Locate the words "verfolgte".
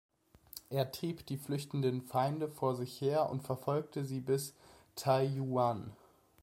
3.43-4.03